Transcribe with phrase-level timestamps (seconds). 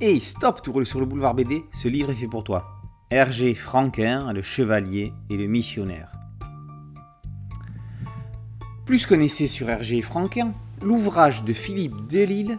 [0.00, 2.80] Hey, stop, tu roules sur le boulevard BD, ce livre est fait pour toi.
[3.10, 6.12] Hergé Franquin, le chevalier et le missionnaire.
[8.86, 10.52] Plus qu'un essai sur Hergé Franquin,
[10.82, 12.58] l'ouvrage de Philippe Delille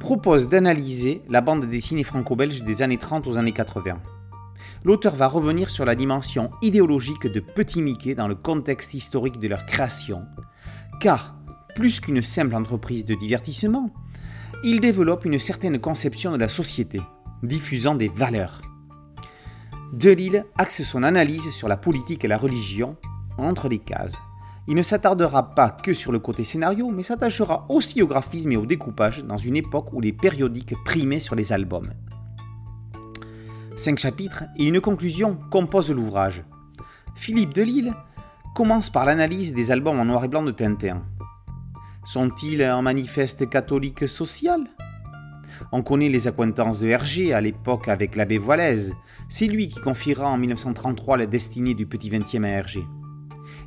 [0.00, 3.98] propose d'analyser la bande dessinée franco-belge des années 30 aux années 80.
[4.82, 9.48] L'auteur va revenir sur la dimension idéologique de Petit Mickey dans le contexte historique de
[9.48, 10.22] leur création,
[11.02, 11.34] car,
[11.74, 13.92] plus qu'une simple entreprise de divertissement,
[14.64, 17.00] il développe une certaine conception de la société,
[17.42, 18.60] diffusant des valeurs.
[19.92, 22.96] Delille axe son analyse sur la politique et la religion
[23.38, 24.16] entre les cases.
[24.66, 28.56] Il ne s'attardera pas que sur le côté scénario, mais s'attachera aussi au graphisme et
[28.56, 31.90] au découpage dans une époque où les périodiques primaient sur les albums.
[33.76, 36.42] Cinq chapitres et une conclusion composent l'ouvrage.
[37.14, 37.94] Philippe Delille
[38.54, 41.02] commence par l'analyse des albums en noir et blanc de Tintin.
[42.10, 44.62] Sont-ils un manifeste catholique social?
[45.72, 48.96] On connaît les accointances de Hergé à l'époque avec l'abbé Voilaise.
[49.28, 52.82] C'est lui qui confiera en 1933 la destinée du petit 20e à Hergé.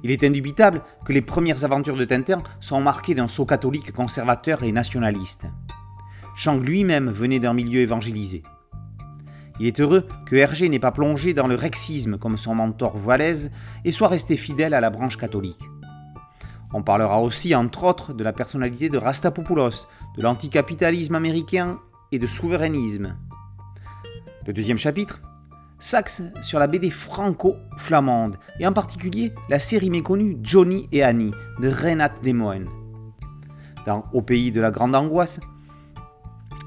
[0.01, 4.63] Il est indubitable que les premières aventures de Tintin sont marquées d'un saut catholique conservateur
[4.63, 5.45] et nationaliste.
[6.35, 8.41] Chang lui-même venait d'un milieu évangélisé.
[9.59, 13.51] Il est heureux que Hergé n'ait pas plongé dans le rexisme comme son mentor Voilaise
[13.85, 15.61] et soit resté fidèle à la branche catholique.
[16.73, 21.79] On parlera aussi, entre autres, de la personnalité de Rastapopoulos, de l'anticapitalisme américain
[22.11, 23.15] et de souverainisme.
[24.47, 25.21] Le deuxième chapitre
[25.79, 31.69] s'axe sur la BD franco-flamande, et en particulier la série méconnue Johnny et Annie de
[31.69, 32.69] Renate Demoen.
[33.85, 35.39] Dans Au pays de la grande angoisse,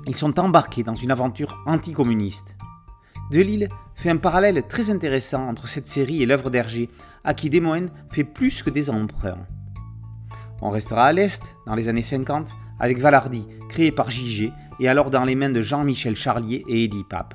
[0.06, 2.56] ils sont embarqués dans une aventure anticommuniste.
[3.30, 6.90] Delille fait un parallèle très intéressant entre cette série et l'œuvre d'Hergé,
[7.22, 9.46] à qui Demoen fait plus que des emprunts.
[10.60, 15.10] On restera à l'Est, dans les années 50, avec Valardi, créé par J.G., et alors
[15.10, 17.34] dans les mains de Jean-Michel Charlier et Eddie Pape.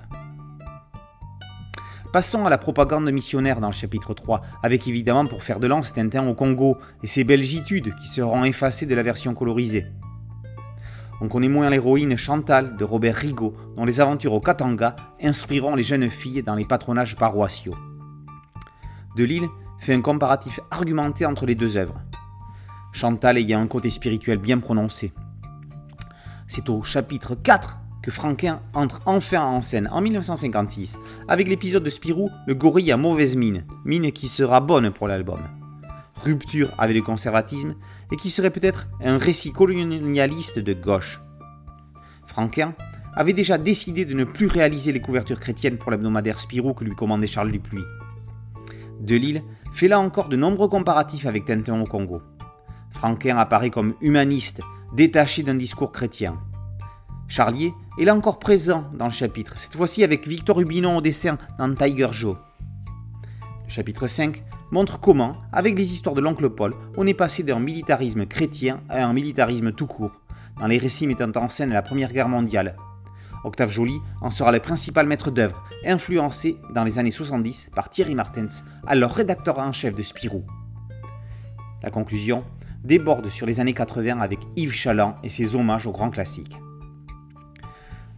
[2.12, 5.94] Passons à la propagande missionnaire dans le chapitre 3, avec évidemment pour faire de lance
[5.94, 9.86] Tintin au Congo et ses belgitudes qui seront effacées de la version colorisée.
[11.22, 15.84] On connaît moins l'héroïne Chantal de Robert Rigaud, dont les aventures au Katanga inspireront les
[15.84, 17.76] jeunes filles dans les patronages paroissiaux.
[19.16, 19.50] Delille
[19.80, 22.02] fait un comparatif argumenté entre les deux œuvres.
[22.92, 25.14] Chantal ayant un côté spirituel bien prononcé.
[26.48, 30.98] C'est au chapitre 4 que Franquin entre enfin en scène en 1956
[31.28, 35.40] avec l'épisode de Spirou Le gorille à mauvaise mine, mine qui sera bonne pour l'album.
[36.24, 37.76] Rupture avec le conservatisme
[38.12, 41.22] et qui serait peut-être un récit colonialiste de gauche.
[42.26, 42.74] Franquin
[43.16, 46.96] avait déjà décidé de ne plus réaliser les couvertures chrétiennes pour l'hebdomadaire Spirou que lui
[46.96, 47.84] commandait Charles Dupuis.
[49.00, 52.22] Delille fait là encore de nombreux comparatifs avec Tintin au Congo.
[53.00, 54.60] Franquin apparaît comme humaniste,
[54.94, 56.38] détaché d'un discours chrétien.
[57.30, 61.38] Charlier est là encore présent dans le chapitre, cette fois-ci avec Victor Rubinon au dessin
[61.58, 62.36] dans Tiger Joe.
[63.64, 67.62] Le chapitre 5 montre comment, avec les histoires de l'oncle Paul, on est passé d'un
[67.62, 70.20] militarisme chrétien à un militarisme tout court,
[70.60, 72.76] dans les récits mettant en scène la Première Guerre mondiale.
[73.46, 78.14] Octave Joly en sera le principal maître d'œuvre, influencé dans les années 70 par Thierry
[78.14, 80.44] Martens, alors rédacteur en chef de Spirou.
[81.82, 82.44] La conclusion
[82.84, 86.58] déborde sur les années 80 avec Yves Chaland et ses hommages aux grands classiques.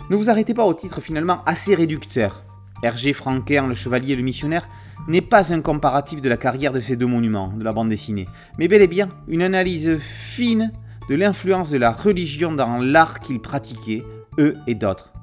[0.10, 2.44] Ne vous arrêtez pas au titre finalement assez réducteur.
[2.84, 4.68] Hergé Franquin, le chevalier et le missionnaire,
[5.08, 8.28] n'est pas un comparatif de la carrière de ces deux monuments de la bande dessinée,
[8.58, 10.72] mais bel et bien une analyse fine
[11.10, 14.04] de l'influence de la religion dans l'art qu'ils pratiquaient,
[14.38, 15.14] eux et d'autres.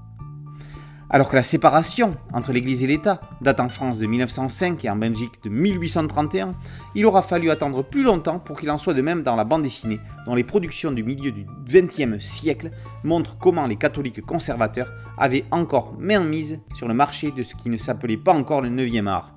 [1.11, 4.97] Alors que la séparation entre l'Église et l'État date en France de 1905 et en
[4.97, 6.55] Belgique de 1831,
[6.95, 9.63] il aura fallu attendre plus longtemps pour qu'il en soit de même dans la bande
[9.63, 12.73] dessinée, dont les productions du milieu du XXe siècle
[13.05, 17.71] montrent comment les catholiques conservateurs avaient encore main mise sur le marché de ce qui
[17.71, 19.33] ne s'appelait pas encore le 9e art.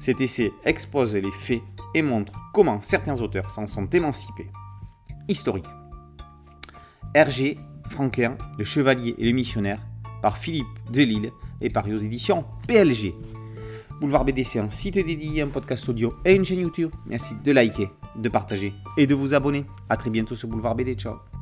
[0.00, 1.62] Cet essai expose les faits
[1.94, 4.50] et montre comment certains auteurs s'en sont émancipés.
[5.28, 5.68] Historique.
[7.14, 7.56] Hergé,
[7.88, 9.80] Franquin, le chevalier et le missionnaire
[10.22, 13.14] par Philippe Delille et par aux éditions PLG.
[14.00, 16.90] Boulevard BD, c'est un site dédié, un podcast audio et une chaîne YouTube.
[17.06, 19.64] Merci de liker, de partager et de vous abonner.
[19.88, 20.94] A très bientôt sur Boulevard BD.
[20.94, 21.35] Ciao